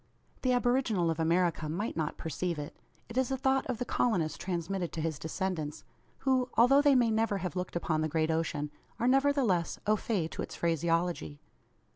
The 0.41 0.51
aboriginal 0.53 1.11
of 1.11 1.19
America 1.19 1.69
might 1.69 1.95
not 1.95 2.17
perceive 2.17 2.57
it. 2.57 2.75
It 3.07 3.19
is 3.19 3.29
a 3.29 3.37
thought 3.37 3.67
of 3.67 3.77
the 3.77 3.85
colonist 3.85 4.41
transmitted 4.41 4.91
to 4.93 4.99
his 4.99 5.19
descendants; 5.19 5.83
who, 6.21 6.49
although 6.57 6.81
they 6.81 6.95
may 6.95 7.11
never 7.11 7.37
have 7.37 7.55
looked 7.55 7.75
upon 7.75 8.01
the 8.01 8.09
great 8.09 8.31
ocean, 8.31 8.71
are 8.99 9.07
nevertheless 9.07 9.77
au 9.85 9.95
fait 9.95 10.31
to 10.31 10.41
its 10.41 10.55
phraseology. 10.55 11.39